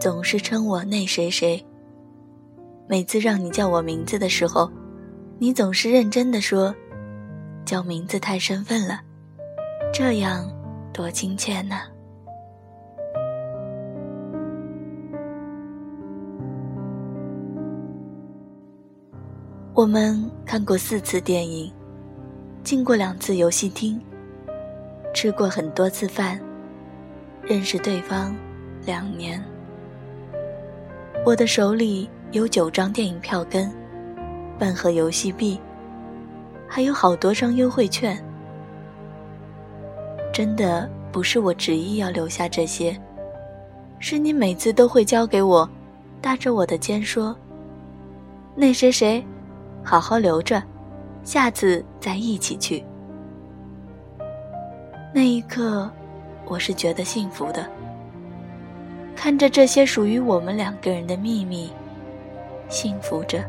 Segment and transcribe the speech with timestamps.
[0.00, 1.62] 总是称我那谁谁。
[2.88, 4.72] 每次让你叫我名字的时候，
[5.38, 6.74] 你总是认真的说
[7.66, 9.00] ：“叫名字太生分了，
[9.92, 10.50] 这样
[10.90, 11.82] 多亲切呢。”
[19.74, 21.72] 我们看过四次电影，
[22.64, 24.00] 进过两次游戏厅，
[25.14, 26.40] 吃过很多次饭，
[27.42, 28.34] 认识对方
[28.84, 29.42] 两年。
[31.22, 33.70] 我的手里有九张电影票根，
[34.58, 35.60] 半盒游戏币，
[36.66, 38.18] 还有好多张优惠券。
[40.32, 42.98] 真的不是我执意要留下这些，
[43.98, 45.68] 是你每次都会交给我，
[46.22, 47.36] 搭着我的肩说
[48.56, 49.22] ：“那谁谁。”
[49.84, 50.62] 好好留着，
[51.22, 52.82] 下次再一起去。
[55.14, 55.90] 那一刻，
[56.46, 57.66] 我是觉得幸福的。
[59.14, 61.70] 看着这些属于我们两个人的秘密，
[62.68, 63.44] 幸福着。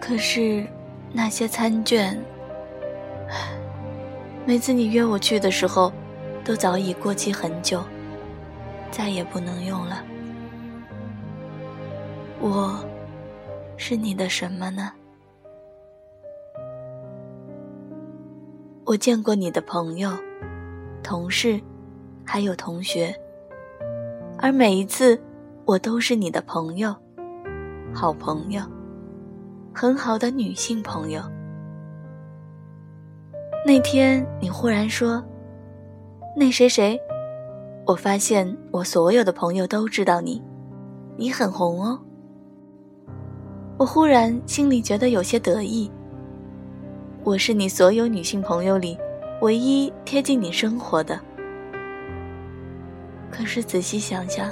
[0.00, 0.64] 可是，
[1.12, 2.16] 那些餐券，
[4.46, 5.92] 每次你约我去的时候，
[6.44, 7.82] 都早已过期很久。
[8.88, 10.02] 再也不能用了。
[12.40, 12.82] 我，
[13.76, 14.90] 是你的什么呢？
[18.86, 20.12] 我见过你的朋友、
[21.02, 21.60] 同事，
[22.24, 23.12] 还有同学，
[24.38, 25.20] 而每一次，
[25.64, 26.94] 我都是你的朋友、
[27.92, 28.62] 好朋友、
[29.74, 31.20] 很好的女性朋友。
[33.66, 35.20] 那天你忽然说
[36.36, 36.96] ：“那谁谁。”
[37.88, 40.40] 我发现我所有的朋友都知道你，
[41.16, 41.98] 你很红哦。
[43.78, 45.90] 我忽然心里觉得有些得意。
[47.26, 48.96] 我是你所有女性朋友里
[49.40, 51.20] 唯一贴近你生活的。
[53.32, 54.48] 可是仔细想想，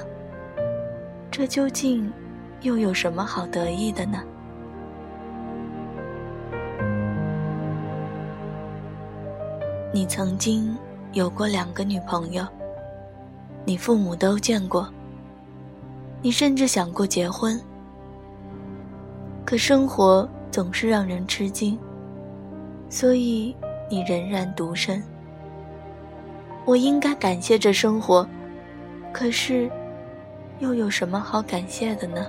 [1.30, 2.12] 这究竟
[2.62, 4.24] 又有什么好得意的呢？
[9.92, 10.76] 你曾经
[11.12, 12.44] 有过两个女朋友。
[13.64, 14.92] 你父母都见过，
[16.20, 17.56] 你甚至想过结婚，
[19.44, 21.78] 可生活总是让人吃惊，
[22.94, 23.56] 所以
[23.90, 25.02] 你仍然独身。
[26.64, 28.24] 我应该感谢这生活，
[29.12, 29.68] 可是，
[30.60, 32.24] 又有什么好感谢的呢？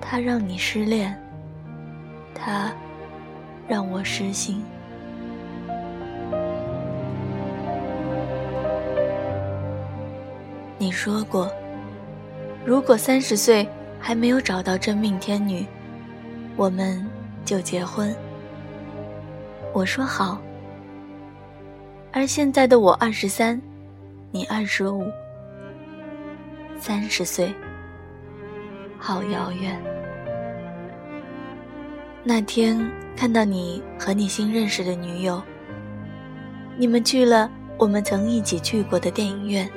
[0.00, 1.12] 他让你失恋，
[2.32, 2.72] 他
[3.66, 4.62] 让我失心。
[10.78, 11.50] 你说过，
[12.64, 13.68] 如果三十岁
[13.98, 15.66] 还没有找到真命天女，
[16.54, 17.04] 我们
[17.44, 18.14] 就结婚。
[19.72, 20.38] 我说好。
[22.12, 23.60] 而现在的我二十三，
[24.30, 25.10] 你二十五，
[26.78, 27.52] 三十岁，
[28.98, 29.80] 好遥远。
[32.22, 32.78] 那天
[33.16, 35.42] 看到你和你新认识的女友，
[36.76, 39.68] 你们去了我们曾一起去过的电影院。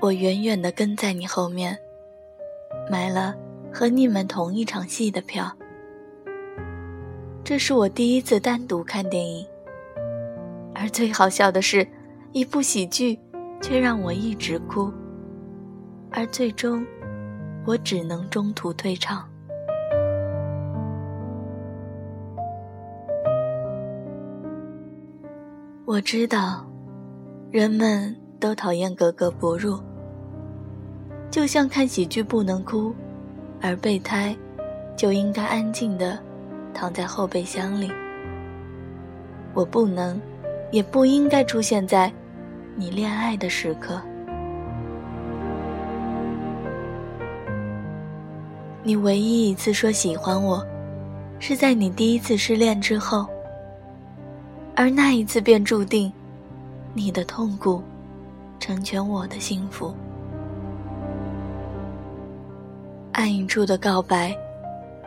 [0.00, 1.76] 我远远地跟在你后面，
[2.88, 3.34] 买了
[3.72, 5.50] 和你们同一场戏的票。
[7.48, 9.46] 这是我第一次单独看电影，
[10.74, 11.86] 而最好笑的是，
[12.32, 13.16] 一部喜剧
[13.62, 14.92] 却让我一直哭，
[16.10, 16.84] 而最终
[17.64, 19.24] 我只能中途退场。
[25.84, 26.66] 我知道，
[27.52, 29.78] 人们都讨厌格格不入。
[31.30, 32.92] 就像看喜剧不能哭，
[33.60, 34.36] 而备胎
[34.96, 36.18] 就应该安静的
[36.76, 37.90] 躺在后备箱里。
[39.54, 40.20] 我不能，
[40.70, 42.12] 也不应该出现在
[42.74, 43.98] 你恋爱的时刻。
[48.82, 50.62] 你唯一一次说喜欢我，
[51.38, 53.26] 是在你第一次失恋之后，
[54.74, 56.12] 而那一次便注定
[56.92, 57.82] 你的痛苦
[58.60, 59.94] 成全我的幸福。
[63.12, 64.36] 暗影处的告白，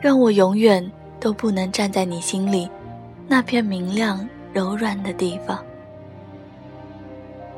[0.02, 2.70] 让我永远都不能站在你心里
[3.28, 5.64] 那片明亮柔软的地方。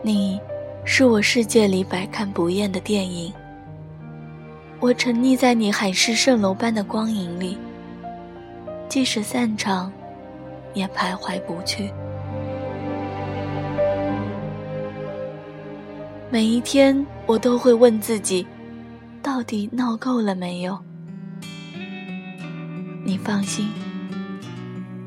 [0.01, 0.39] 你，
[0.83, 3.31] 是我世界里百看不厌的电影。
[4.79, 7.57] 我沉溺在你海市蜃楼般的光影里，
[8.89, 9.91] 即使散场，
[10.73, 11.91] 也徘徊不去。
[16.31, 18.47] 每一天，我都会问自己。
[19.21, 20.75] 到底闹够了没有？
[23.03, 23.67] 你放心，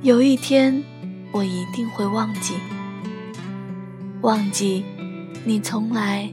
[0.02, 0.82] 有一天，
[1.30, 2.54] 我一定会忘记，
[4.20, 4.84] 忘记
[5.44, 6.28] 你从来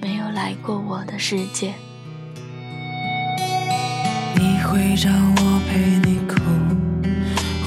[0.00, 1.74] 没有来过我的世界。
[4.36, 5.78] 你会让我陪
[6.10, 6.40] 你哭，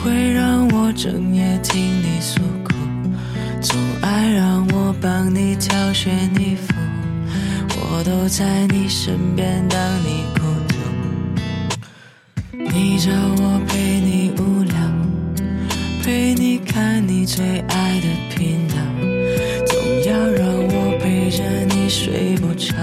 [0.04, 2.74] 会让我整夜听你诉苦，
[3.62, 6.12] 总爱让我帮你挑选
[6.42, 6.74] 衣服，
[7.78, 10.26] 我都在你身边当你
[13.00, 14.76] 叫我陪你无聊，
[16.04, 18.76] 陪你看你最爱的频道，
[19.66, 21.42] 总要让我陪着
[21.74, 22.76] 你睡不着。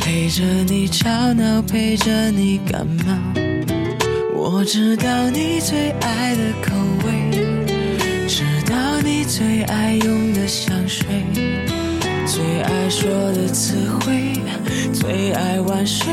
[0.00, 3.16] 陪着你吵闹，陪着你感冒。
[4.34, 6.74] 我知道你最爱的口
[7.04, 7.30] 味，
[8.26, 11.06] 知道你最爱用的香水，
[12.26, 14.32] 最爱说的词汇，
[14.92, 16.12] 最爱晚睡，